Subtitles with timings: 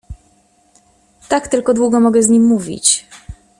[1.29, 3.07] Tak tylko długo mogę z nim mówić.